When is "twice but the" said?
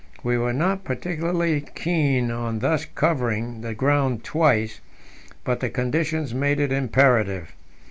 4.23-5.69